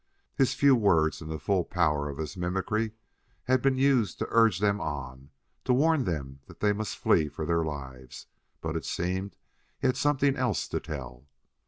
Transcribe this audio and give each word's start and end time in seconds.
His 0.35 0.55
few 0.55 0.75
words 0.75 1.21
and 1.21 1.29
the 1.29 1.37
full 1.37 1.63
power 1.63 2.09
of 2.09 2.17
his 2.17 2.35
mimicry 2.35 2.93
had 3.43 3.61
been 3.61 3.77
used 3.77 4.17
to 4.17 4.27
urge 4.31 4.57
them 4.57 4.81
on, 4.81 5.29
to 5.63 5.75
warn 5.75 6.05
them 6.05 6.39
that 6.47 6.59
they 6.59 6.73
must 6.73 6.97
flee 6.97 7.29
for 7.29 7.45
their 7.45 7.63
lives, 7.63 8.25
but 8.61 8.75
it 8.75 8.83
seemed 8.83 9.35
he 9.79 9.85
had 9.85 9.97
something 9.97 10.35
else 10.35 10.67
to 10.69 10.79
tell. 10.79 11.27